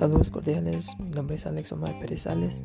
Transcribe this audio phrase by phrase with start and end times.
[0.00, 2.62] Saludos cordiales, mi nombre es Alex Omar Pérez Sales,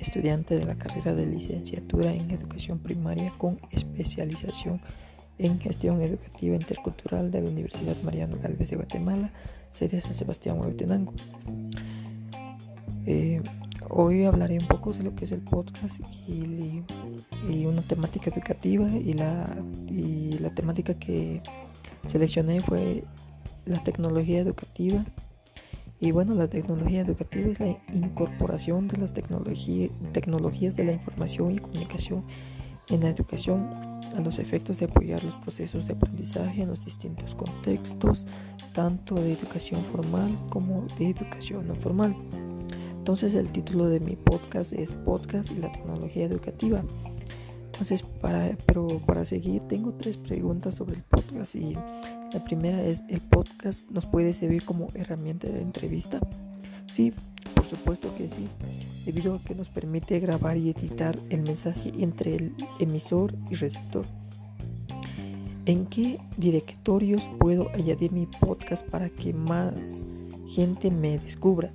[0.00, 4.80] estudiante de la carrera de licenciatura en educación primaria con especialización
[5.38, 9.30] en gestión educativa intercultural de la Universidad Mariano Galvez de Guatemala,
[9.70, 11.12] sede San Sebastián Huehuetenango.
[13.06, 13.40] Eh,
[13.88, 16.82] hoy hablaré un poco de lo que es el podcast y,
[17.66, 19.46] una temática educativa y la,
[19.86, 21.40] y la temática que
[22.04, 23.04] seleccioné fue
[23.64, 25.04] la tecnología educativa
[26.00, 31.58] y bueno, la tecnología educativa es la incorporación de las tecnologías de la información y
[31.58, 32.24] comunicación
[32.88, 33.70] en la educación
[34.14, 38.26] a los efectos de apoyar los procesos de aprendizaje en los distintos contextos,
[38.72, 42.14] tanto de educación formal como de educación no formal.
[42.96, 46.82] Entonces el título de mi podcast es Podcast y la tecnología educativa.
[47.74, 53.02] Entonces, para, pero para seguir, tengo tres preguntas sobre el podcast y la primera es,
[53.08, 56.20] ¿el podcast nos puede servir como herramienta de entrevista?
[56.88, 57.12] Sí,
[57.52, 58.46] por supuesto que sí,
[59.04, 64.06] debido a que nos permite grabar y editar el mensaje entre el emisor y receptor.
[65.66, 70.06] ¿En qué directorios puedo añadir mi podcast para que más
[70.46, 71.72] gente me descubra?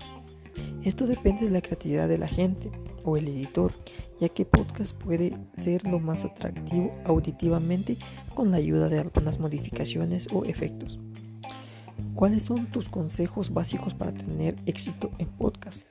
[0.86, 2.72] Esto depende de la creatividad de la gente
[3.04, 3.72] o el editor,
[4.20, 7.98] ya que podcast puede ser lo más atractivo auditivamente
[8.36, 11.00] con la ayuda de algunas modificaciones o efectos.
[12.16, 15.88] ¿Cuáles son tus consejos básicos para tener éxito en podcast?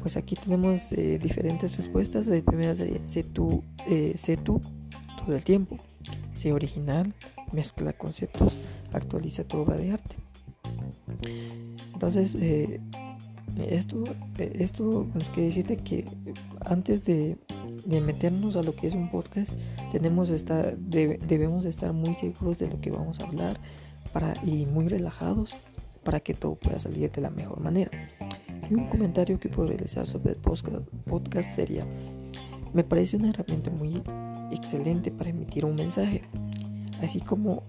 [0.00, 2.26] Pues aquí tenemos eh, diferentes respuestas.
[2.26, 4.60] La primera sería, sé tú, eh, sé tú
[5.18, 5.76] todo el tiempo.
[6.32, 7.14] Sé original,
[7.52, 8.58] mezcla conceptos,
[8.92, 10.16] actualiza tu obra de arte.
[11.92, 12.80] Entonces, eh,
[13.68, 14.04] esto,
[14.38, 16.06] esto nos quiere decirte que
[16.60, 17.36] antes de
[17.84, 19.58] de meternos a lo que es un podcast,
[19.90, 23.58] tenemos estar, debemos estar muy seguros de lo que vamos a hablar
[24.12, 25.56] para, y muy relajados
[26.04, 27.90] para que todo pueda salir de la mejor manera.
[28.70, 31.86] Y un comentario que puedo realizar sobre el podcast sería,
[32.72, 34.02] me parece una herramienta muy
[34.52, 36.22] excelente para emitir un mensaje,
[37.02, 37.62] así como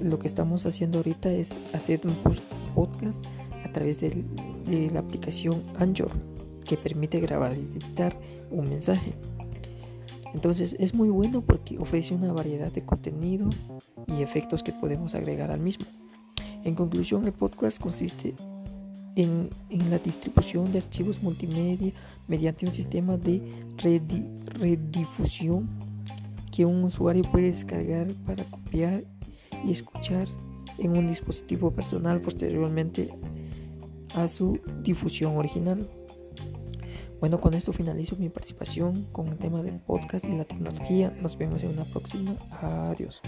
[0.00, 2.16] lo que estamos haciendo ahorita es hacer un
[2.74, 3.20] podcast
[3.64, 4.00] a través
[4.64, 6.10] de la aplicación Anchor
[6.64, 8.18] que permite grabar y editar
[8.50, 9.14] un mensaje.
[10.32, 13.48] Entonces es muy bueno porque ofrece una variedad de contenido
[14.06, 15.86] y efectos que podemos agregar al mismo.
[16.64, 18.34] En conclusión, el podcast consiste
[19.16, 19.50] en,
[19.90, 21.92] la distribución de archivos multimedia
[22.26, 23.42] mediante un sistema de
[24.58, 25.68] redifusión
[26.50, 29.04] que un usuario puede descargar para copiar
[29.64, 30.26] y escuchar
[30.78, 33.10] en un dispositivo personal posteriormente
[34.14, 35.88] a su difusión original.
[37.20, 41.10] Bueno, con esto finalizo mi participación con el tema del podcast y la tecnología.
[41.22, 42.36] Nos vemos en una próxima.
[42.60, 43.22] Adiós.